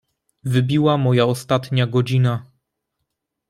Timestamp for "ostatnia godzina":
1.25-2.45